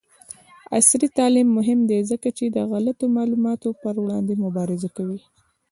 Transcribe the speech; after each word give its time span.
عصري 0.77 1.07
تعلیم 1.17 1.47
مهم 1.57 1.79
دی 1.89 1.99
ځکه 2.11 2.29
چې 2.37 2.45
د 2.47 2.57
غلطو 2.71 3.05
معلوماتو 3.15 3.69
پر 3.81 3.95
وړاندې 4.03 4.33
مبارزه 4.45 4.89
کوي. 4.97 5.21